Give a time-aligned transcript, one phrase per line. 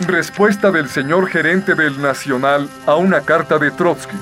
[0.00, 4.16] Respuesta del señor gerente del Nacional a una carta de Trotsky.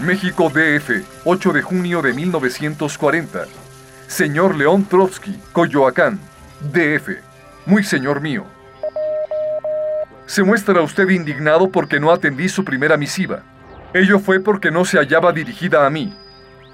[0.00, 3.46] México DF, 8 de junio de 1940.
[4.06, 6.20] Señor León Trotsky, Coyoacán,
[6.60, 7.18] DF.
[7.64, 8.44] Muy señor mío.
[10.26, 13.42] Se muestra usted indignado porque no atendí su primera misiva.
[13.94, 16.14] Ello fue porque no se hallaba dirigida a mí.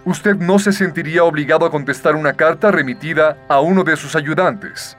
[0.09, 4.97] Usted no se sentiría obligado a contestar una carta remitida a uno de sus ayudantes.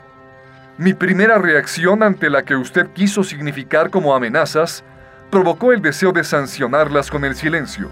[0.78, 4.84] Mi primera reacción ante la que usted quiso significar como amenazas
[5.32, 7.90] provocó el deseo de sancionarlas con el silencio.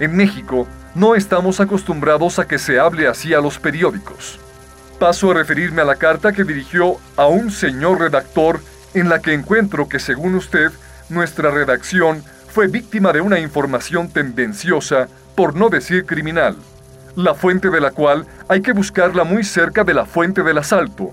[0.00, 0.66] En México
[0.96, 4.40] no estamos acostumbrados a que se hable así a los periódicos.
[4.98, 8.58] Paso a referirme a la carta que dirigió a un señor redactor
[8.92, 10.72] en la que encuentro que según usted,
[11.08, 16.56] nuestra redacción fue víctima de una información tendenciosa, por no decir criminal,
[17.16, 21.12] la fuente de la cual hay que buscarla muy cerca de la fuente del asalto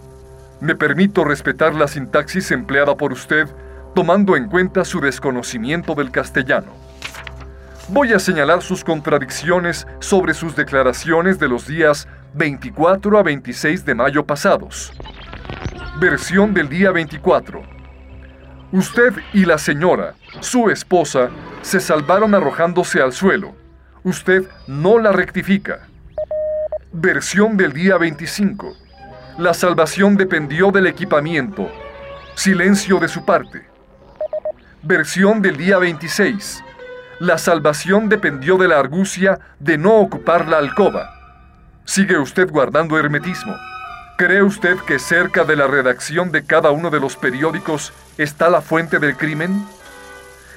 [0.62, 3.48] me permito respetar la sintaxis empleada por usted
[3.96, 6.72] tomando en cuenta su desconocimiento del castellano.
[7.90, 13.96] Voy a señalar sus contradicciones sobre sus declaraciones de los días 24 a 26 de
[13.96, 14.94] mayo pasados.
[16.00, 17.64] Versión del día 24.
[18.72, 21.30] Usted y la señora, su esposa,
[21.64, 23.56] se salvaron arrojándose al suelo.
[24.04, 25.88] Usted no la rectifica.
[26.92, 28.76] Versión del día 25.
[29.38, 31.70] La salvación dependió del equipamiento.
[32.34, 33.68] Silencio de su parte.
[34.82, 36.64] Versión del día 26.
[37.20, 41.14] La salvación dependió de la argucia de no ocupar la alcoba.
[41.86, 43.56] ¿Sigue usted guardando hermetismo?
[44.18, 48.62] ¿Cree usted que cerca de la redacción de cada uno de los periódicos está la
[48.62, 49.64] fuente del crimen?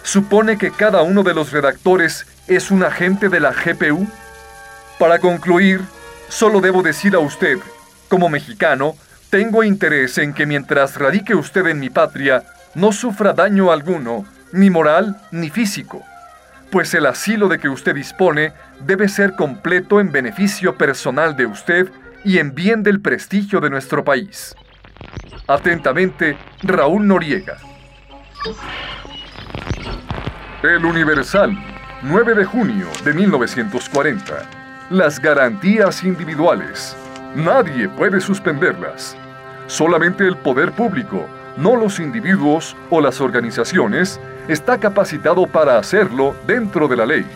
[0.05, 4.07] ¿Supone que cada uno de los redactores es un agente de la GPU?
[4.99, 5.81] Para concluir,
[6.29, 7.59] solo debo decir a usted
[8.09, 8.95] como mexicano,
[9.31, 14.71] tengo interés en que mientras radique usted en mi patria, no sufra daño alguno, ni
[14.71, 16.05] moral ni físico,
[16.71, 21.89] pues el asilo de que usted dispone debe ser completo en beneficio personal de usted
[22.25, 24.55] y en bien del prestigio de nuestro país.
[25.49, 27.57] Atentamente, Raúl Noriega.
[30.65, 31.55] El Universal,
[32.05, 34.49] 9 de junio de 1940.
[34.89, 36.97] Las garantías individuales.
[37.35, 39.15] Nadie puede suspenderlas.
[39.67, 41.27] Solamente el poder público,
[41.59, 47.27] no los individuos o las organizaciones, está capacitado para hacerlo dentro de la ley.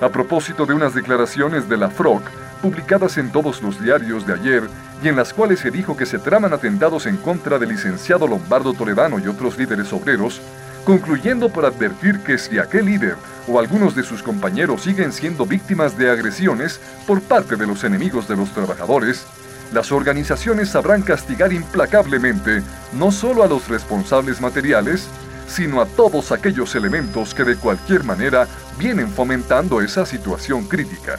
[0.00, 2.22] A propósito de unas declaraciones de la FROC,
[2.62, 4.62] publicadas en todos los diarios de ayer,
[5.02, 8.72] y en las cuales se dijo que se traman atentados en contra del licenciado Lombardo
[8.72, 10.40] Toledano y otros líderes obreros,
[10.84, 13.16] concluyendo por advertir que si aquel líder
[13.48, 18.28] o algunos de sus compañeros siguen siendo víctimas de agresiones por parte de los enemigos
[18.28, 19.26] de los trabajadores,
[19.72, 25.08] las organizaciones sabrán castigar implacablemente no solo a los responsables materiales,
[25.48, 28.46] sino a todos aquellos elementos que de cualquier manera
[28.78, 31.18] vienen fomentando esa situación crítica.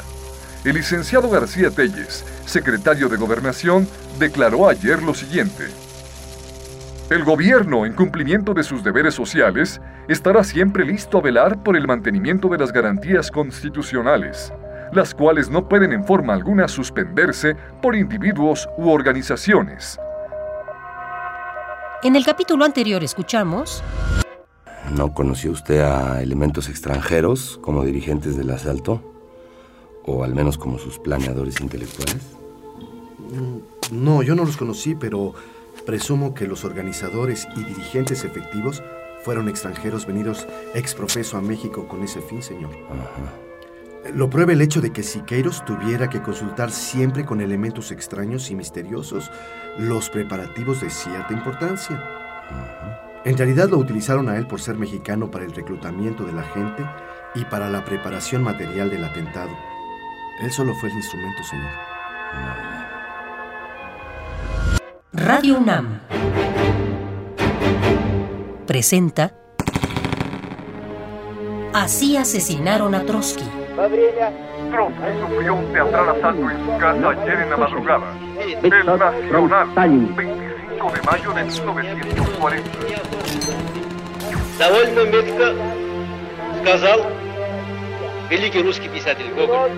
[0.63, 3.87] El licenciado García Telles, secretario de Gobernación,
[4.17, 5.82] declaró ayer lo siguiente.
[7.13, 11.85] El gobierno, en cumplimiento de sus deberes sociales, estará siempre listo a velar por el
[11.85, 14.51] mantenimiento de las garantías constitucionales,
[14.93, 19.99] las cuales no pueden en forma alguna suspenderse por individuos u organizaciones.
[22.01, 23.83] En el capítulo anterior escuchamos...
[24.95, 29.03] ¿No conoció usted a elementos extranjeros como dirigentes del asalto?
[30.03, 32.23] ¿O al menos como sus planeadores intelectuales?
[33.91, 35.35] No, yo no los conocí, pero
[35.85, 38.81] Presumo que los organizadores y dirigentes efectivos
[39.23, 42.71] fueron extranjeros venidos ex profeso a México con ese fin, señor.
[44.13, 48.55] Lo prueba el hecho de que Siqueiros tuviera que consultar siempre con elementos extraños y
[48.55, 49.31] misteriosos
[49.77, 52.03] los preparativos de cierta importancia.
[53.23, 56.83] En realidad lo utilizaron a él por ser mexicano para el reclutamiento de la gente
[57.35, 59.51] y para la preparación material del atentado.
[60.41, 61.71] Él solo fue el instrumento, señor.
[65.12, 66.00] Radio UNAM
[68.66, 69.32] presenta
[71.72, 73.44] Así asesinaron a Trotsky.
[74.70, 78.06] Trotsky sufrió un teatral asalto en su casa ayer en la madrugada.
[78.62, 82.70] El Nacional, 25 de mayo de 1940.
[84.58, 85.54] Довольно метко
[86.60, 87.00] сказал
[88.28, 89.70] великий русский писатель Гоголь.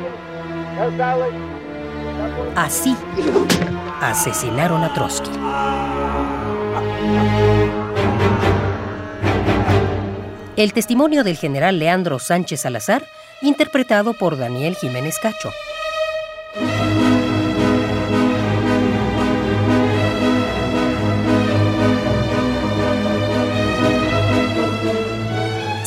[2.56, 2.96] Así
[4.01, 5.29] asesinaron a Trotsky.
[10.55, 13.05] El testimonio del general Leandro Sánchez Salazar,
[13.41, 15.51] interpretado por Daniel Jiménez Cacho.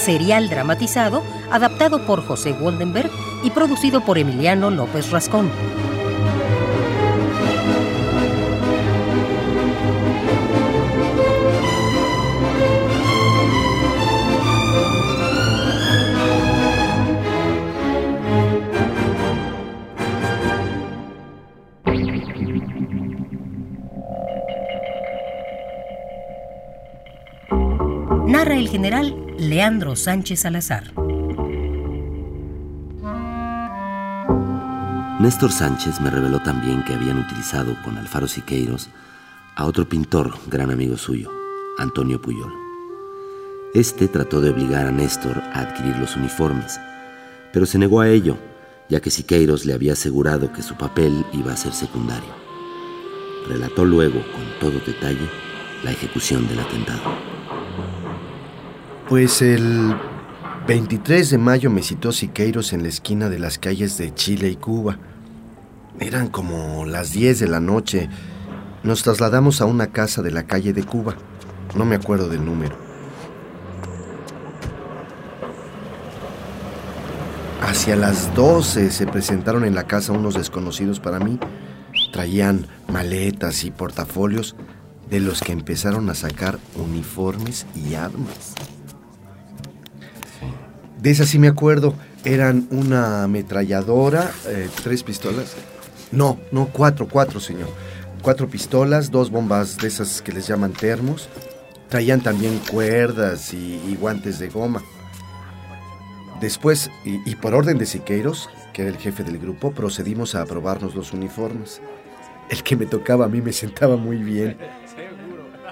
[0.08, 3.10] serial dramatizado adaptado por José Woldenberg
[3.42, 5.50] y producido por Emiliano López Rascón.
[28.28, 30.92] Narra el general Leandro Sánchez Salazar.
[35.18, 38.90] Néstor Sánchez me reveló también que habían utilizado con Alfaro Siqueiros
[39.56, 41.32] a otro pintor, gran amigo suyo,
[41.78, 42.52] Antonio Puyol.
[43.72, 46.78] Este trató de obligar a Néstor a adquirir los uniformes,
[47.50, 48.36] pero se negó a ello,
[48.90, 52.34] ya que Siqueiros le había asegurado que su papel iba a ser secundario.
[53.48, 55.30] Relató luego, con todo detalle,
[55.82, 57.38] la ejecución del atentado.
[59.08, 59.96] Pues el
[60.66, 64.56] 23 de mayo me citó Siqueiros en la esquina de las calles de Chile y
[64.56, 64.98] Cuba.
[65.98, 68.10] Eran como las 10 de la noche.
[68.82, 71.16] Nos trasladamos a una casa de la calle de Cuba.
[71.74, 72.76] No me acuerdo del número.
[77.62, 81.40] Hacia las 12 se presentaron en la casa unos desconocidos para mí.
[82.12, 84.54] Traían maletas y portafolios
[85.08, 88.54] de los que empezaron a sacar uniformes y armas.
[91.00, 91.94] De esa sí me acuerdo.
[92.24, 95.54] Eran una ametralladora, eh, tres pistolas.
[96.10, 97.68] No, no, cuatro, cuatro, señor.
[98.22, 101.28] Cuatro pistolas, dos bombas de esas que les llaman termos.
[101.88, 104.82] Traían también cuerdas y, guantes de goma.
[106.40, 110.42] Después, y, y, por orden de Siqueiros, que era el jefe del grupo, procedimos a
[110.42, 111.80] aprobarnos los uniformes.
[112.50, 114.56] El que me tocaba a mí me sentaba muy bien.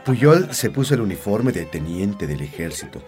[0.04, 3.02] Puyol se puso el uniforme de teniente del ejército.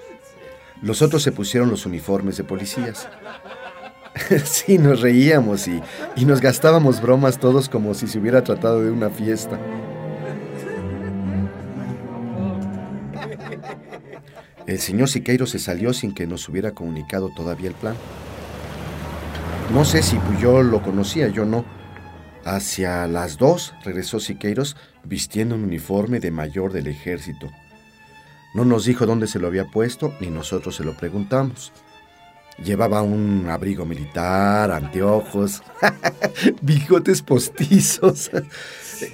[0.82, 3.08] Los otros se pusieron los uniformes de policías.
[4.44, 5.80] sí, nos reíamos y,
[6.16, 9.58] y, nos gastábamos bromas todos como si se hubiera tratado de una fiesta.
[14.66, 17.94] El señor Siqueiro se salió sin que nos hubiera comunicado todavía el plan.
[19.72, 21.64] No sé si Puyol lo conocía, yo no.
[22.44, 27.50] Hacia las dos regresó Siqueiros vistiendo un uniforme de mayor del ejército.
[28.58, 31.72] No nos dijo dónde se lo había puesto, ni nosotros se lo preguntamos.
[32.60, 35.62] Llevaba un abrigo militar, anteojos,
[36.62, 38.32] bigotes postizos.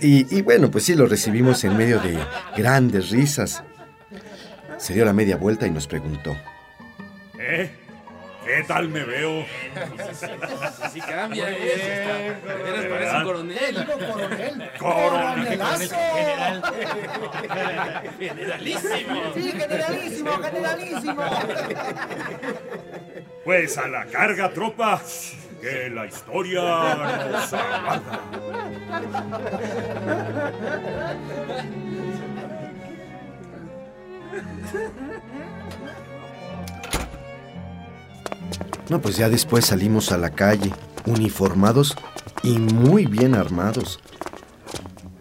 [0.00, 2.16] Y, bueno, pues sí, lo recibimos en medio de
[2.56, 3.62] grandes risas.
[4.78, 6.34] Se dio la media vuelta y nos preguntó.
[7.38, 7.83] ¿Eh?
[8.44, 9.44] ¿Qué tal me veo?
[10.92, 12.36] Sí cambia, ¿eh?
[12.68, 13.86] Eres parece un coronel.
[13.86, 14.70] coronel.
[14.78, 15.60] Coronel.
[15.88, 16.62] General.
[18.18, 19.20] Generalísimo.
[19.34, 21.24] Sí, generalísimo, generalísimo.
[23.44, 25.00] Pues a la carga, tropa.
[25.60, 26.60] Que la historia
[27.30, 28.20] nos aguarda.
[38.90, 40.70] No, pues ya después salimos a la calle,
[41.06, 41.96] uniformados
[42.42, 43.98] y muy bien armados.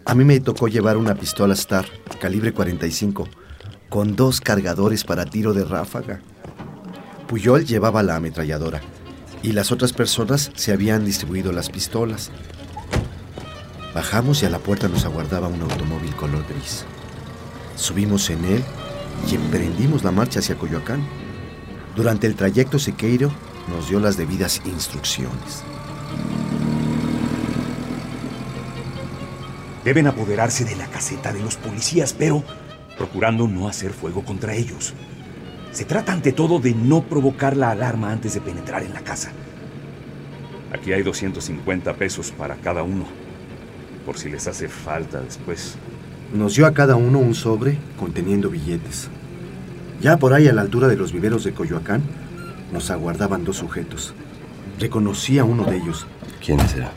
[0.04, 1.86] A mí me tocó llevar una pistola Star,
[2.20, 3.26] calibre 45,
[3.88, 6.20] con dos cargadores para tiro de ráfaga.
[7.26, 8.82] Puyol llevaba la ametralladora
[9.42, 12.30] y las otras personas se habían distribuido las pistolas.
[13.94, 16.84] Bajamos y a la puerta nos aguardaba un automóvil color gris.
[17.76, 18.64] Subimos en él
[19.30, 21.02] y emprendimos la marcha hacia Coyoacán.
[21.96, 23.32] Durante el trayecto Sequeiro
[23.68, 25.62] nos dio las debidas instrucciones.
[29.84, 32.42] Deben apoderarse de la caseta de los policías, pero
[32.96, 34.94] procurando no hacer fuego contra ellos.
[35.72, 39.32] Se trata ante todo de no provocar la alarma antes de penetrar en la casa.
[40.72, 43.04] Aquí hay 250 pesos para cada uno,
[44.06, 45.76] por si les hace falta después.
[46.32, 49.08] Nos dio a cada uno un sobre conteniendo billetes.
[50.00, 52.02] Ya por ahí a la altura de los viveros de Coyoacán,
[52.74, 54.12] nos aguardaban dos sujetos.
[54.80, 56.06] Reconocí a uno de ellos.
[56.44, 56.90] ¿Quiénes eran?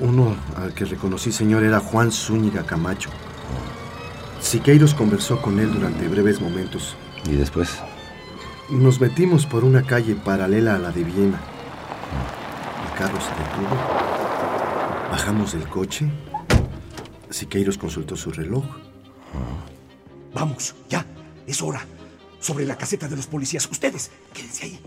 [0.00, 3.10] Uno al que reconocí, señor, era Juan Zúñiga Camacho.
[4.40, 6.96] Siqueiros conversó con él durante breves momentos.
[7.30, 7.78] ¿Y después?
[8.70, 11.38] Nos metimos por una calle paralela a la de Viena.
[12.86, 13.76] El carro se detuvo.
[15.10, 16.10] Bajamos del coche.
[17.28, 18.64] Siqueiros consultó su reloj.
[20.32, 21.04] Vamos, ya,
[21.46, 21.84] es hora
[22.42, 23.66] sobre la caseta de los policías.
[23.70, 24.80] Ustedes, quédense ahí.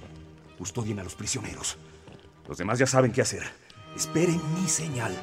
[0.60, 1.78] Custodien a los prisioneros.
[2.48, 3.44] Los demás ya saben qué hacer.
[3.96, 5.16] Esperen mi señal.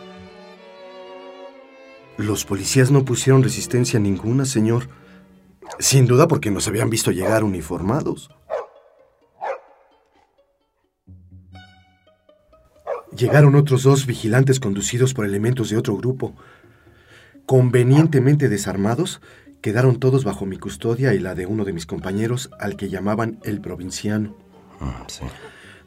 [2.16, 4.88] Los policías no pusieron resistencia ninguna, señor.
[5.78, 8.30] Sin duda porque nos habían visto llegar uniformados.
[13.16, 16.34] Llegaron otros dos vigilantes conducidos por elementos de otro grupo.
[17.44, 19.20] Convenientemente desarmados,
[19.62, 23.38] quedaron todos bajo mi custodia y la de uno de mis compañeros, al que llamaban
[23.44, 24.36] el provinciano.
[24.80, 25.22] Ah, sí.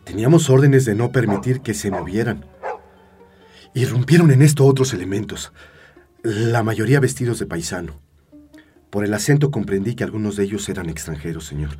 [0.05, 2.45] Teníamos órdenes de no permitir que se movieran.
[3.73, 5.51] Irrumpieron en esto otros elementos,
[6.23, 7.99] la mayoría vestidos de paisano.
[8.89, 11.77] Por el acento comprendí que algunos de ellos eran extranjeros, señor.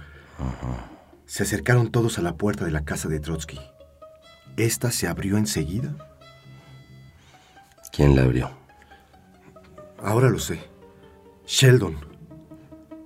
[1.25, 3.59] Se acercaron todos a la puerta de la casa de Trotsky.
[4.57, 5.95] ¿Esta se abrió enseguida?
[7.93, 8.51] ¿Quién la abrió?
[9.97, 10.74] Ahora lo sé.
[11.47, 11.95] Sheldon.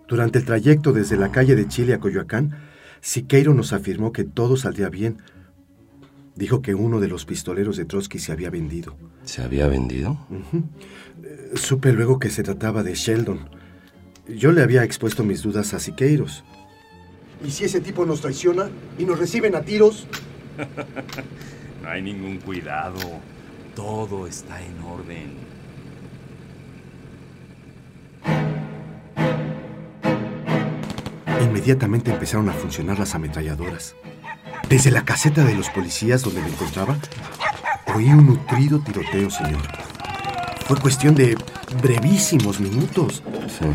[0.08, 2.58] Durante el trayecto desde la calle de Chile a Coyoacán,
[3.01, 5.17] Siqueiro nos afirmó que todo saldría bien.
[6.36, 8.96] Dijo que uno de los pistoleros de Trotsky se había vendido.
[9.24, 10.17] ¿Se había vendido?
[11.24, 13.50] Eh, Supe luego que se trataba de Sheldon.
[14.27, 16.43] Yo le había expuesto mis dudas a Siqueiros.
[17.46, 20.08] ¿Y si ese tipo nos traiciona y nos reciben a tiros?
[21.81, 23.00] No hay ningún cuidado.
[23.74, 25.31] Todo está en orden.
[31.60, 33.94] Inmediatamente empezaron a funcionar las ametralladoras.
[34.70, 36.96] Desde la caseta de los policías donde me encontraba,
[37.94, 39.62] oí un nutrido tiroteo, señor.
[40.66, 41.38] Fue cuestión de
[41.84, 43.22] brevísimos minutos.
[43.50, 43.66] Sí.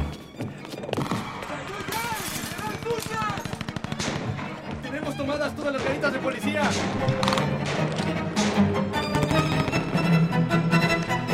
[4.83, 6.62] Tenemos tomadas todas las garitas de policía.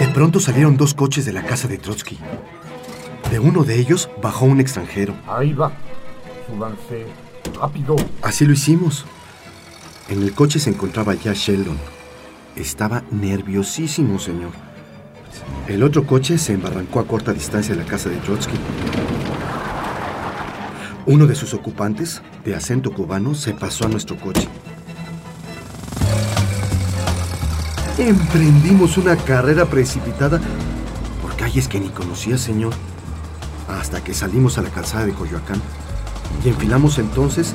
[0.00, 2.18] De pronto salieron dos coches de la casa de Trotsky.
[3.30, 5.14] De uno de ellos bajó un extranjero.
[5.28, 5.70] Ahí va.
[7.54, 7.96] Rápido.
[8.22, 9.04] Así lo hicimos.
[10.08, 11.78] En el coche se encontraba ya Sheldon.
[12.56, 14.50] Estaba nerviosísimo, señor.
[15.68, 18.56] El otro coche se embarrancó a corta distancia de la casa de Trotsky.
[21.06, 24.48] Uno de sus ocupantes, de acento cubano, se pasó a nuestro coche.
[27.98, 30.40] Emprendimos una carrera precipitada
[31.22, 32.72] por calles que ni conocía, señor,
[33.68, 35.60] hasta que salimos a la calzada de Coyoacán
[36.44, 37.54] y enfilamos entonces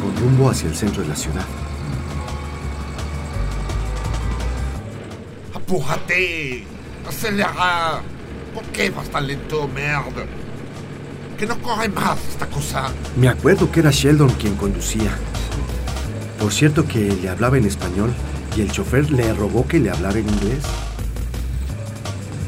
[0.00, 1.44] con rumbo hacia el centro de la ciudad.
[5.54, 6.64] Apúrate,
[7.08, 8.02] acelera.
[8.54, 10.26] ¿Por qué vas tan lento, merde?
[11.38, 12.90] Que no corre más esta cosa.
[13.16, 15.16] Me acuerdo que era Sheldon quien conducía.
[16.40, 18.12] Por cierto que le hablaba en español
[18.56, 20.64] y el chofer le rogó que le hablara en inglés.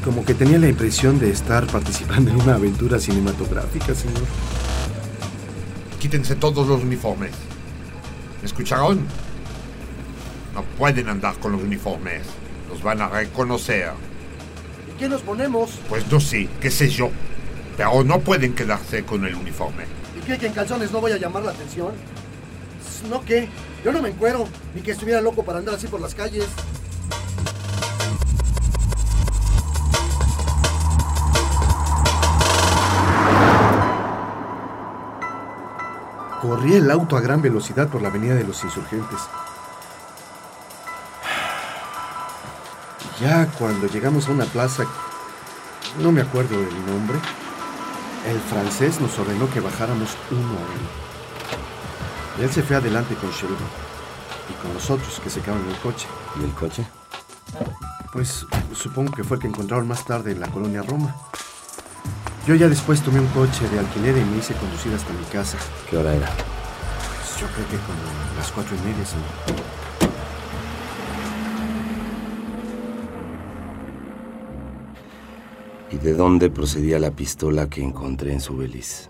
[0.04, 4.24] Como que tenía la impresión de estar participando en una aventura cinematográfica, señor.
[6.02, 7.30] Quítense todos los uniformes.
[8.40, 9.06] ¿Me escucharon?
[10.52, 12.22] No pueden andar con los uniformes.
[12.68, 13.92] Los van a reconocer.
[14.92, 15.78] ¿Y qué nos ponemos?
[15.88, 17.08] Pues no sé, qué sé yo.
[17.76, 19.84] Pero no pueden quedarse con el uniforme.
[20.18, 21.92] ¿Y cree que en calzones no voy a llamar la atención?
[23.08, 23.48] ¿No qué?
[23.84, 26.48] Yo no me encuero, ni que estuviera loco para andar así por las calles.
[36.42, 39.20] Corría el auto a gran velocidad por la avenida de los insurgentes.
[43.20, 44.84] Ya cuando llegamos a una plaza,
[46.00, 47.16] no me acuerdo del nombre,
[48.28, 52.44] el francés nos ordenó que bajáramos uno a uno.
[52.44, 53.56] Él se fue adelante con Sheldon
[54.50, 56.08] y con los otros que se quedaron en el coche.
[56.40, 56.84] ¿Y el coche?
[58.12, 58.44] Pues
[58.74, 61.14] supongo que fue el que encontraron más tarde en la colonia Roma.
[62.46, 65.56] Yo ya después tomé un coche de alquiler y me hice conducir hasta mi casa.
[65.88, 66.26] ¿Qué hora era?
[66.26, 67.98] Pues yo creo que como
[68.36, 69.72] las cuatro y media, señor.
[75.92, 79.08] ¿Y de dónde procedía la pistola que encontré en su beliz?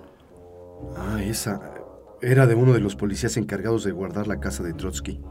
[0.98, 1.72] Ah, esa
[2.20, 5.22] era de uno de los policías encargados de guardar la casa de Trotsky.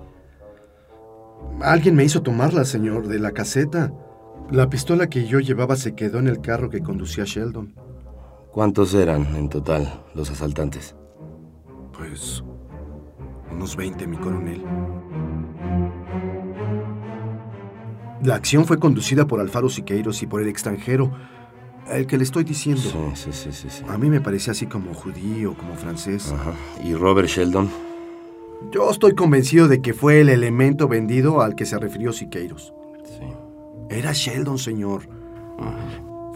[1.62, 3.94] Alguien me hizo tomarla, señor, de la caseta.
[4.50, 7.81] La pistola que yo llevaba se quedó en el carro que conducía Sheldon.
[8.52, 10.96] ¿Cuántos eran en total los asaltantes?
[11.98, 12.44] Pues
[13.50, 14.62] unos 20, mi coronel.
[18.24, 21.12] La acción fue conducida por Alfaro Siqueiros y por el extranjero,
[21.90, 22.82] el que le estoy diciendo.
[22.82, 23.70] Sí, sí, sí, sí.
[23.70, 23.84] sí.
[23.88, 26.34] A mí me parecía así como judío, como francés.
[26.34, 26.54] Ajá.
[26.84, 27.70] ¿Y Robert Sheldon?
[28.72, 32.74] Yo estoy convencido de que fue el elemento vendido al que se refirió Siqueiros.
[33.06, 33.26] Sí.
[33.90, 35.04] Era Sheldon, señor.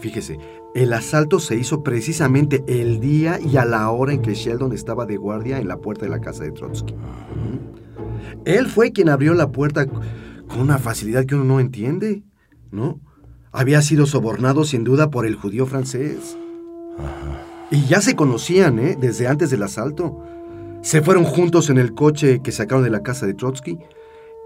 [0.00, 0.38] Fíjese,
[0.76, 5.06] el asalto se hizo precisamente el día y a la hora en que Sheldon estaba
[5.06, 6.94] de guardia en la puerta de la casa de Trotsky.
[8.44, 12.24] Él fue quien abrió la puerta con una facilidad que uno no entiende,
[12.70, 13.00] ¿no?
[13.52, 16.36] Había sido sobornado sin duda por el judío francés.
[17.70, 18.98] Y ya se conocían, ¿eh?
[19.00, 20.22] Desde antes del asalto.
[20.82, 23.78] Se fueron juntos en el coche que sacaron de la casa de Trotsky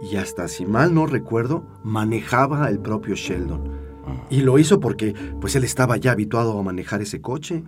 [0.08, 3.89] y hasta si mal no recuerdo, manejaba el propio Sheldon.
[4.30, 7.62] Y lo hizo porque pues él estaba ya habituado a manejar ese coche.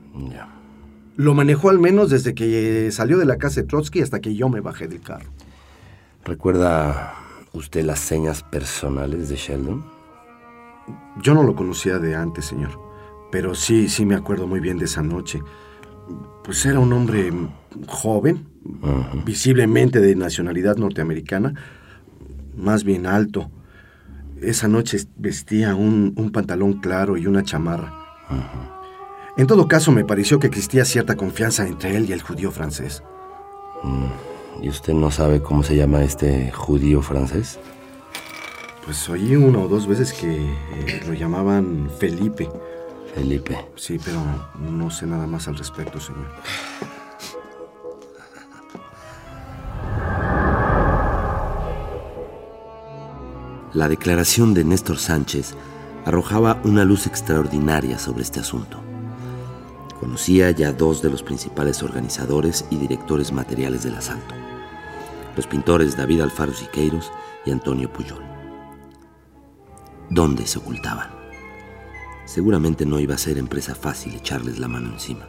[1.17, 4.49] Lo manejó al menos desde que salió de la casa de Trotsky hasta que yo
[4.49, 5.31] me bajé del carro.
[6.25, 7.15] ¿Recuerda
[7.53, 9.85] usted las señas personales de Sheldon?
[11.23, 12.71] Yo no lo conocía de antes, señor.
[13.31, 15.41] Pero sí, sí me acuerdo muy bien de esa noche.
[16.45, 17.33] Pues era un hombre
[17.87, 18.47] joven,
[19.25, 21.55] visiblemente de nacionalidad norteamericana,
[22.57, 23.51] más bien alto.
[24.43, 27.93] Esa noche vestía un, un pantalón claro y una chamarra.
[29.37, 33.03] En todo caso, me pareció que existía cierta confianza entre él y el judío francés.
[33.83, 37.59] Mm, ¿Y usted no sabe cómo se llama este judío francés?
[38.85, 42.49] Pues oí una o dos veces que eh, lo llamaban Felipe.
[43.15, 43.57] Felipe.
[43.77, 44.21] Sí, pero
[44.59, 46.27] no sé nada más al respecto, señor.
[53.75, 55.55] La declaración de Néstor Sánchez
[56.05, 58.79] arrojaba una luz extraordinaria sobre este asunto.
[59.99, 64.35] Conocía ya dos de los principales organizadores y directores materiales del asalto,
[65.37, 67.11] los pintores David Alfaro Siqueiros
[67.47, 68.23] y Antonio Puyol.
[70.11, 71.09] ¿Dónde se ocultaban?
[72.27, 75.27] Seguramente no iba a ser empresa fácil echarles la mano encima.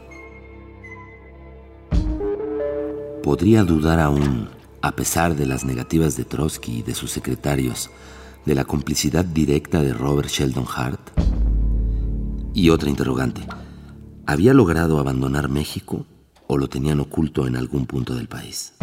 [3.22, 4.50] Podría dudar aún,
[4.82, 7.90] a pesar de las negativas de Trotsky y de sus secretarios,
[8.44, 11.00] de la complicidad directa de Robert Sheldon Hart?
[12.52, 13.42] Y otra interrogante,
[14.26, 16.06] ¿había logrado abandonar México
[16.46, 18.74] o lo tenían oculto en algún punto del país?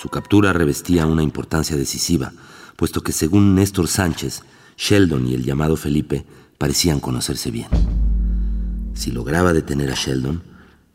[0.00, 2.32] Su captura revestía una importancia decisiva,
[2.76, 4.42] puesto que según Néstor Sánchez,
[4.76, 6.24] Sheldon y el llamado Felipe
[6.58, 7.68] parecían conocerse bien.
[8.94, 10.42] Si lograba detener a Sheldon,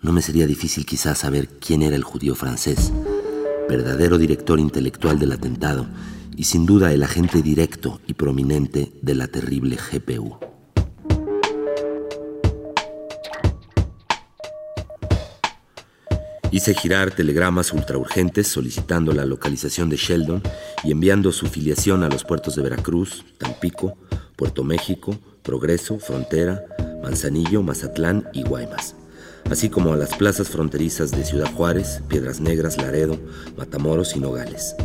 [0.02, 2.92] no me sería difícil quizás saber quién era el judío francés,
[3.68, 5.88] verdadero director intelectual del atentado
[6.38, 10.38] y sin duda el agente directo y prominente de la terrible GPU.
[16.52, 20.42] Hice girar telegramas ultraurgentes solicitando la localización de Sheldon
[20.84, 23.98] y enviando su filiación a los puertos de Veracruz, Tampico,
[24.36, 26.64] Puerto México, Progreso, Frontera,
[27.04, 28.96] Manzanillo, Mazatlán y Guaymas,
[29.50, 33.20] así como a las plazas fronterizas de Ciudad Juárez, Piedras Negras, Laredo,
[33.58, 34.76] Matamoros y Nogales.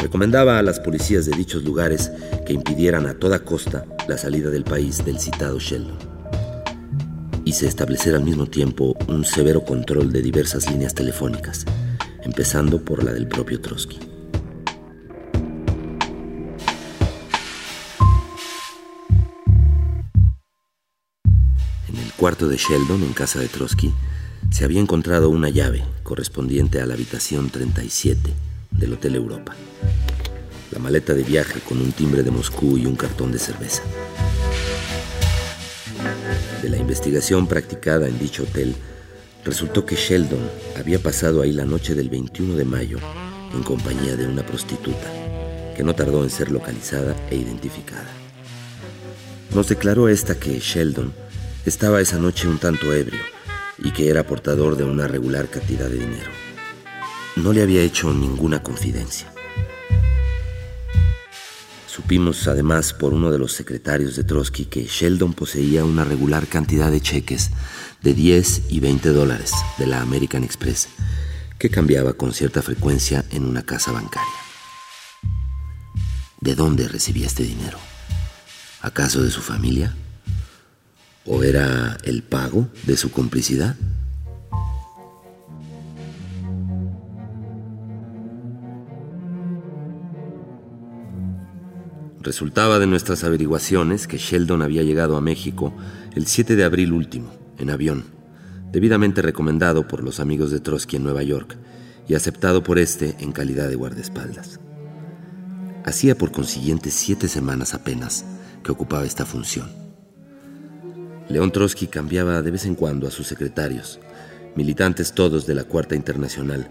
[0.00, 2.10] Recomendaba a las policías de dichos lugares
[2.46, 5.98] que impidieran a toda costa la salida del país del citado Sheldon.
[7.44, 11.66] Hice establecer al mismo tiempo un severo control de diversas líneas telefónicas,
[12.22, 13.98] empezando por la del propio Trotsky.
[21.88, 23.92] En el cuarto de Sheldon, en casa de Trotsky,
[24.50, 28.49] se había encontrado una llave correspondiente a la habitación 37
[28.80, 29.54] del Hotel Europa.
[30.72, 33.82] La maleta de viaje con un timbre de Moscú y un cartón de cerveza.
[36.62, 38.74] De la investigación practicada en dicho hotel,
[39.44, 42.98] resultó que Sheldon había pasado ahí la noche del 21 de mayo
[43.54, 45.12] en compañía de una prostituta,
[45.76, 48.08] que no tardó en ser localizada e identificada.
[49.54, 51.12] Nos declaró esta que Sheldon
[51.66, 53.20] estaba esa noche un tanto ebrio
[53.78, 56.39] y que era portador de una regular cantidad de dinero
[57.36, 59.32] no le había hecho ninguna confidencia.
[61.86, 66.90] Supimos además por uno de los secretarios de Trotsky que Sheldon poseía una regular cantidad
[66.90, 67.50] de cheques
[68.02, 70.88] de 10 y 20 dólares de la American Express,
[71.58, 74.32] que cambiaba con cierta frecuencia en una casa bancaria.
[76.40, 77.78] ¿De dónde recibía este dinero?
[78.80, 79.94] ¿Acaso de su familia?
[81.26, 83.76] ¿O era el pago de su complicidad?
[92.22, 95.72] Resultaba de nuestras averiguaciones que Sheldon había llegado a México
[96.14, 98.04] el 7 de abril último, en avión,
[98.70, 101.56] debidamente recomendado por los amigos de Trotsky en Nueva York
[102.06, 104.60] y aceptado por este en calidad de guardaespaldas.
[105.86, 108.26] Hacía por consiguiente siete semanas apenas
[108.62, 109.70] que ocupaba esta función.
[111.30, 113.98] León Trotsky cambiaba de vez en cuando a sus secretarios,
[114.54, 116.70] militantes todos de la Cuarta Internacional,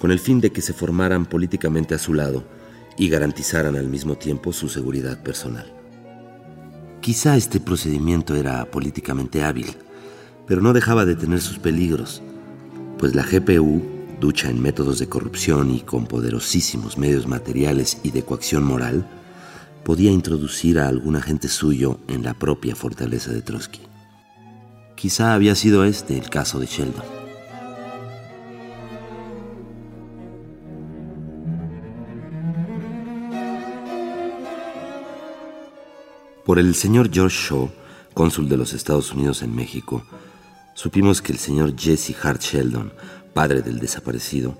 [0.00, 2.55] con el fin de que se formaran políticamente a su lado
[2.98, 5.72] y garantizaran al mismo tiempo su seguridad personal.
[7.00, 9.76] Quizá este procedimiento era políticamente hábil,
[10.46, 12.22] pero no dejaba de tener sus peligros,
[12.98, 13.82] pues la GPU,
[14.20, 19.06] ducha en métodos de corrupción y con poderosísimos medios materiales y de coacción moral,
[19.84, 23.80] podía introducir a algún agente suyo en la propia fortaleza de Trotsky.
[24.96, 27.15] Quizá había sido este el caso de Sheldon.
[36.46, 37.68] Por el señor George Shaw,
[38.14, 40.04] cónsul de los Estados Unidos en México,
[40.74, 42.92] supimos que el señor Jesse Hart Sheldon,
[43.34, 44.56] padre del desaparecido,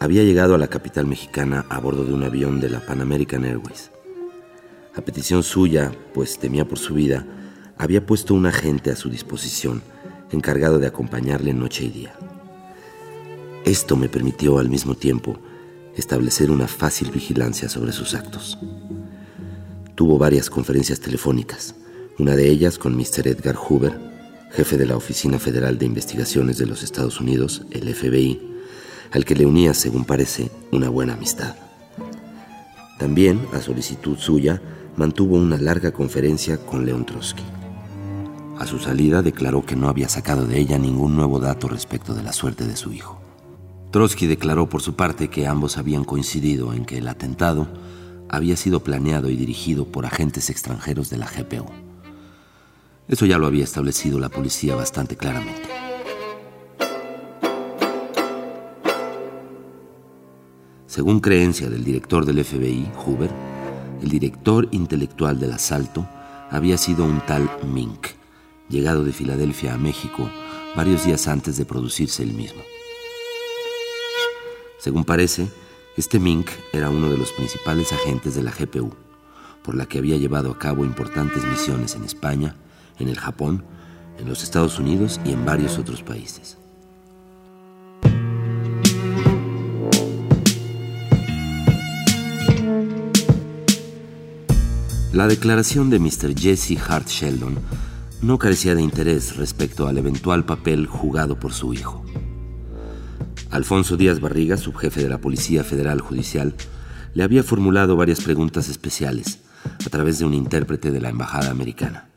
[0.00, 3.44] había llegado a la capital mexicana a bordo de un avión de la Pan American
[3.44, 3.90] Airways.
[4.96, 7.26] A petición suya, pues temía por su vida,
[7.76, 9.82] había puesto un agente a su disposición,
[10.32, 12.14] encargado de acompañarle noche y día.
[13.66, 15.38] Esto me permitió al mismo tiempo
[15.94, 18.58] establecer una fácil vigilancia sobre sus actos.
[19.98, 21.74] Tuvo varias conferencias telefónicas,
[22.20, 23.26] una de ellas con Mr.
[23.26, 23.98] Edgar Hoover,
[24.52, 28.40] jefe de la Oficina Federal de Investigaciones de los Estados Unidos, el FBI,
[29.10, 31.56] al que le unía, según parece, una buena amistad.
[33.00, 34.62] También, a solicitud suya,
[34.96, 37.42] mantuvo una larga conferencia con León Trotsky.
[38.56, 42.22] A su salida declaró que no había sacado de ella ningún nuevo dato respecto de
[42.22, 43.20] la suerte de su hijo.
[43.90, 47.66] Trotsky declaró por su parte que ambos habían coincidido en que el atentado
[48.28, 51.66] había sido planeado y dirigido por agentes extranjeros de la GPU.
[53.08, 55.68] Eso ya lo había establecido la policía bastante claramente.
[60.86, 63.30] Según creencia del director del FBI, Hoover,
[64.02, 66.06] el director intelectual del asalto
[66.50, 68.08] había sido un tal Mink,
[68.68, 70.28] llegado de Filadelfia a México
[70.76, 72.62] varios días antes de producirse el mismo.
[74.78, 75.48] Según parece,
[75.98, 78.94] este Mink era uno de los principales agentes de la GPU,
[79.64, 82.54] por la que había llevado a cabo importantes misiones en España,
[83.00, 83.64] en el Japón,
[84.16, 86.56] en los Estados Unidos y en varios otros países.
[95.12, 96.38] La declaración de Mr.
[96.38, 97.58] Jesse Hart Sheldon
[98.22, 102.04] no carecía de interés respecto al eventual papel jugado por su hijo.
[103.50, 106.54] Alfonso Díaz Barriga, subjefe de la Policía Federal Judicial,
[107.14, 109.38] le había formulado varias preguntas especiales
[109.86, 112.08] a través de un intérprete de la Embajada Americana.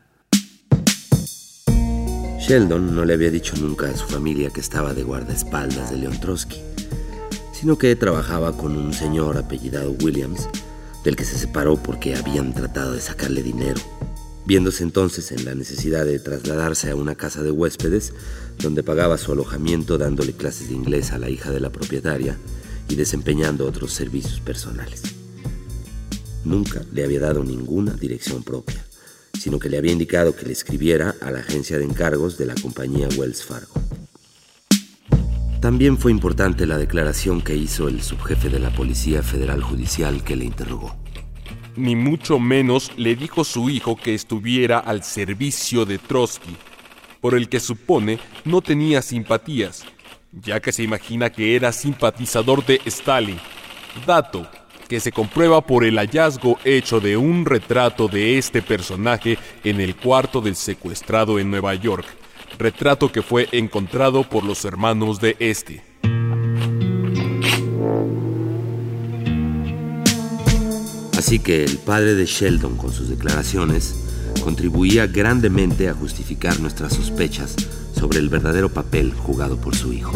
[2.38, 6.20] Sheldon no le había dicho nunca a su familia que estaba de guardaespaldas de Leon
[6.20, 6.60] Trotsky,
[7.52, 10.48] sino que trabajaba con un señor apellidado Williams,
[11.02, 13.80] del que se separó porque habían tratado de sacarle dinero
[14.44, 18.12] viéndose entonces en la necesidad de trasladarse a una casa de huéspedes,
[18.58, 22.36] donde pagaba su alojamiento dándole clases de inglés a la hija de la propietaria
[22.88, 25.02] y desempeñando otros servicios personales.
[26.44, 28.84] Nunca le había dado ninguna dirección propia,
[29.38, 32.54] sino que le había indicado que le escribiera a la agencia de encargos de la
[32.54, 33.74] compañía Wells Fargo.
[35.60, 40.34] También fue importante la declaración que hizo el subjefe de la Policía Federal Judicial que
[40.34, 40.96] le interrogó
[41.76, 46.56] ni mucho menos le dijo su hijo que estuviera al servicio de Trotsky,
[47.20, 49.84] por el que supone no tenía simpatías,
[50.32, 53.38] ya que se imagina que era simpatizador de Stalin,
[54.06, 54.48] dato
[54.88, 59.96] que se comprueba por el hallazgo hecho de un retrato de este personaje en el
[59.96, 62.04] cuarto del secuestrado en Nueva York,
[62.58, 65.82] retrato que fue encontrado por los hermanos de este.
[71.24, 73.94] Así que el padre de Sheldon con sus declaraciones
[74.42, 77.54] contribuía grandemente a justificar nuestras sospechas
[77.94, 80.10] sobre el verdadero papel jugado por su hijo.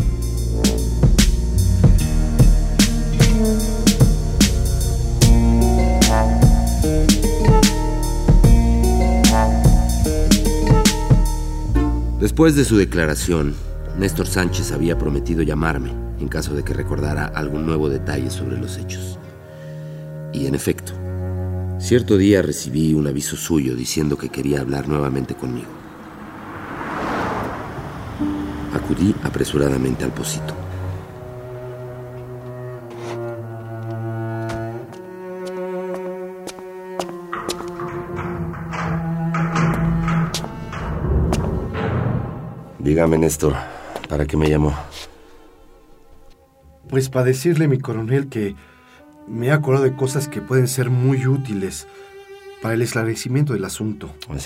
[12.19, 13.55] Después de su declaración,
[13.97, 18.77] Néstor Sánchez había prometido llamarme en caso de que recordara algún nuevo detalle sobre los
[18.77, 19.21] hechos.
[20.37, 20.93] Y en efecto,
[21.79, 25.71] cierto día recibí un aviso suyo diciendo que quería hablar nuevamente conmigo.
[28.75, 30.55] Acudí apresuradamente al pocito.
[42.79, 43.55] Dígame, Néstor,
[44.07, 44.75] ¿para qué me llamó?
[46.91, 48.55] Pues para decirle, mi coronel, que
[49.29, 51.87] me he acordado de cosas que pueden ser muy útiles
[52.63, 54.15] para el esclarecimiento del asunto.
[54.29, 54.37] ¿Ah,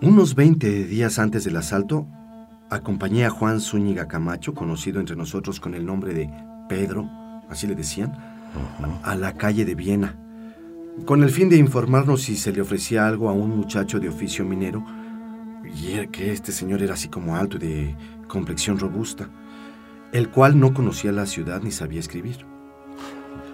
[0.00, 2.06] Unos 20 días antes del asalto,
[2.70, 6.30] acompañé a Juan Zúñiga Camacho, conocido entre nosotros con el nombre de
[6.68, 7.08] Pedro,
[7.48, 8.16] así le decían,
[9.02, 10.18] a la calle de Viena,
[11.06, 14.44] con el fin de informarnos si se le ofrecía algo a un muchacho de oficio
[14.44, 14.84] minero,
[15.64, 17.96] y que este señor era así como alto y de
[18.28, 19.28] complexión robusta,
[20.12, 22.51] el cual no conocía la ciudad ni sabía escribir.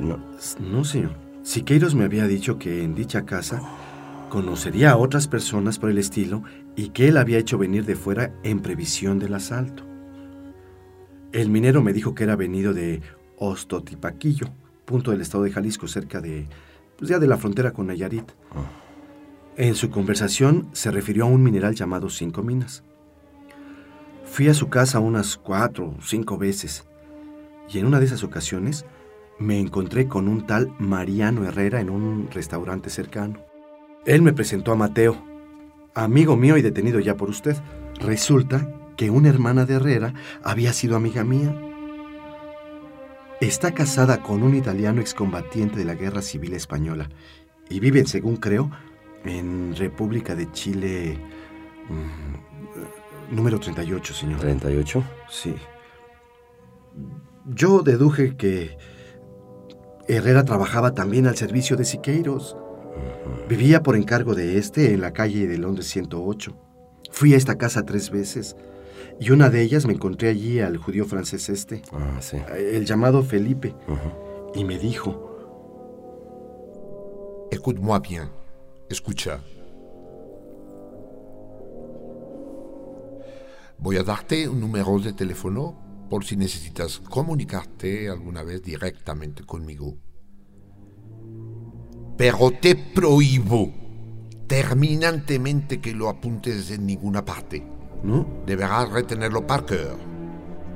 [0.01, 0.19] No.
[0.61, 1.12] No, señor.
[1.43, 3.62] Siqueiros me había dicho que en dicha casa
[4.29, 6.43] conocería a otras personas por el estilo
[6.77, 9.85] y que él había hecho venir de fuera en previsión del asalto.
[11.33, 13.03] El minero me dijo que era venido de
[13.37, 14.49] Ostotipaquillo,
[14.85, 16.49] punto del estado de Jalisco, cerca de,
[16.97, 18.31] pues ya de la frontera con Nayarit.
[19.57, 22.85] En su conversación se refirió a un mineral llamado Cinco Minas.
[24.25, 26.87] Fui a su casa unas cuatro o cinco veces
[27.69, 28.85] y en una de esas ocasiones
[29.38, 33.44] me encontré con un tal Mariano Herrera en un restaurante cercano.
[34.05, 35.22] Él me presentó a Mateo,
[35.94, 37.57] amigo mío y detenido ya por usted.
[38.01, 41.55] Resulta que una hermana de Herrera había sido amiga mía.
[43.40, 47.09] Está casada con un italiano excombatiente de la Guerra Civil Española
[47.68, 48.70] y viven, según creo,
[49.24, 51.18] en República de Chile
[51.88, 54.40] mm, número 38, señor.
[54.40, 55.05] ¿38?
[55.31, 55.55] Sí.
[57.46, 58.77] Yo deduje que
[60.09, 62.57] Herrera trabajaba también al servicio de Siqueiros.
[63.49, 66.55] Vivía por encargo de este en la calle de Londres 108.
[67.11, 68.57] Fui a esta casa tres veces
[69.21, 72.37] y una de ellas me encontré allí al judío francés este, Ah, sí.
[72.57, 73.75] el llamado Felipe,
[74.55, 75.25] y me dijo,
[77.51, 78.29] Écoute-moi bien.
[78.90, 79.40] Escucha.
[83.79, 85.77] Voy a darte un número de teléfono
[86.09, 89.97] por si necesitas comunicarte alguna vez directamente conmigo.
[92.16, 93.73] Pero te prohíbo
[94.47, 97.79] terminantemente que lo apuntes en ninguna parte.
[98.03, 98.27] ¿no?
[98.47, 99.97] Deberás retenerlo par cœur,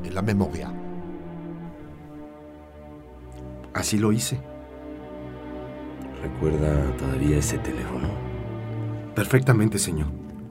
[0.05, 0.73] en la memoria.
[3.75, 4.39] Así lo hice.
[6.23, 8.09] ¿Recuerda todavía ese teléfono?
[9.15, 10.09] Perfectamente, señor.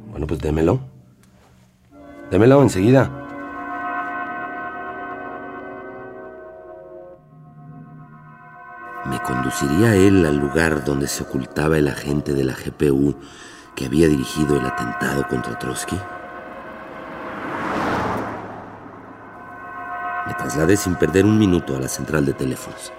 [0.09, 0.81] Bueno, pues démelo.
[2.29, 3.20] Démelo enseguida.
[9.23, 13.15] conduciría él al lugar donde se ocultaba el agente de la GPU
[13.75, 15.97] que había dirigido el atentado contra Trotsky?
[20.27, 22.91] Me trasladé sin perder un minuto a la central de teléfonos.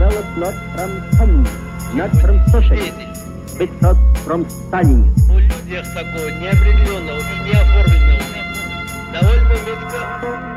[0.00, 2.38] Developed not from communism, not from
[3.58, 5.59] but from Stalinism.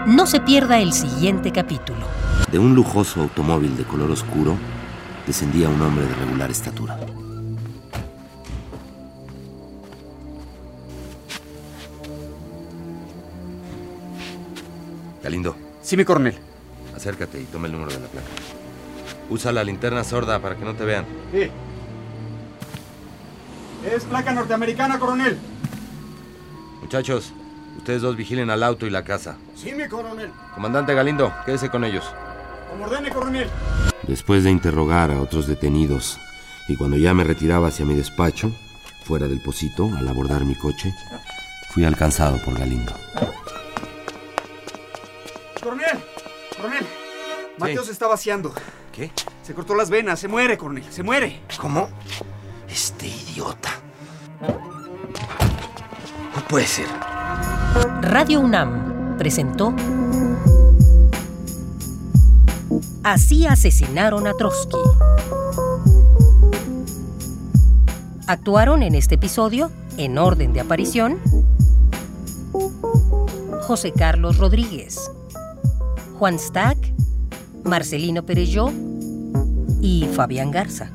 [0.07, 1.99] No se pierda el siguiente capítulo.
[2.51, 4.57] De un lujoso automóvil de color oscuro
[5.27, 6.97] descendía un hombre de regular estatura.
[15.21, 15.55] Galindo.
[15.83, 16.39] Sí, mi coronel.
[16.95, 18.27] Acércate y toma el número de la placa.
[19.29, 21.05] Usa la linterna sorda para que no te vean.
[21.31, 21.51] Sí.
[23.85, 25.37] Es placa norteamericana, coronel.
[26.81, 27.33] Muchachos,
[27.77, 29.37] ustedes dos vigilen al auto y la casa.
[29.55, 30.31] Sí, mi coronel.
[30.53, 32.05] Comandante Galindo, quédese con ellos.
[32.69, 33.49] Como ordene, coronel.
[34.07, 36.19] Después de interrogar a otros detenidos
[36.67, 38.51] y cuando ya me retiraba hacia mi despacho,
[39.05, 40.93] fuera del pocito, al abordar mi coche,
[41.69, 42.93] fui alcanzado por Galindo.
[45.61, 45.99] Coronel.
[46.55, 46.85] Coronel.
[47.57, 48.53] Mateo se está vaciando.
[48.91, 49.11] ¿Qué?
[49.43, 50.19] Se cortó las venas.
[50.19, 50.85] Se muere, coronel.
[50.89, 51.41] Se muere.
[51.57, 51.89] ¿Cómo?
[52.67, 53.72] Este idiota.
[56.35, 56.87] No puede ser.
[58.01, 59.73] Radio UNAM presentó
[63.03, 64.77] Así asesinaron a Trotsky.
[68.27, 71.19] Actuaron en este episodio, en orden de aparición,
[73.63, 75.11] José Carlos Rodríguez,
[76.17, 76.77] Juan Stack,
[77.65, 78.71] Marcelino Perelló
[79.81, 80.89] y Fabián Garza.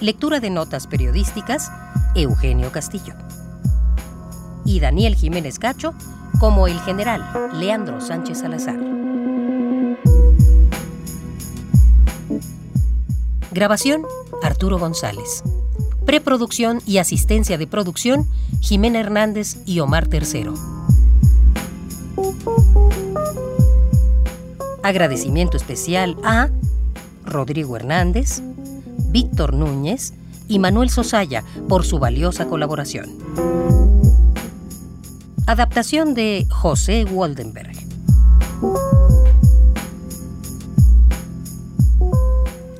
[0.00, 1.70] Lectura de notas periodísticas,
[2.14, 3.14] Eugenio Castillo.
[4.64, 5.94] Y Daniel Jiménez Cacho
[6.40, 8.78] como el general Leandro Sánchez Salazar.
[13.52, 14.02] Grabación,
[14.42, 15.42] Arturo González.
[16.04, 18.28] Preproducción y asistencia de producción,
[18.60, 20.54] Jimena Hernández y Omar Tercero.
[24.82, 26.50] Agradecimiento especial a
[27.24, 28.42] Rodrigo Hernández,
[29.10, 30.12] Víctor Núñez
[30.48, 33.10] y Manuel Sosaya por su valiosa colaboración.
[35.46, 37.74] Adaptación de José Waldenberg.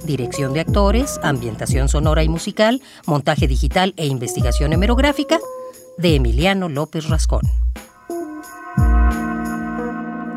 [0.04, 5.38] Dirección de actores, ambientación sonora y musical, montaje digital e investigación hemerográfica
[5.96, 7.42] de Emiliano López Rascón.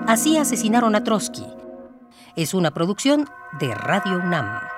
[0.07, 1.45] Así asesinaron a Trotsky.
[2.37, 3.27] Es una producción
[3.59, 4.76] de Radio UNAM.